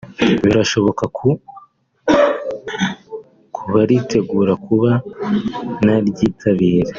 [0.43, 1.27] birashoboka ku
[3.73, 4.91] baritegura kuba
[5.85, 6.89] naryitabira